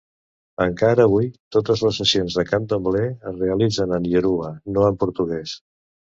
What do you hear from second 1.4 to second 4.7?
totes les sessions de candomblé es realitzen en ioruba,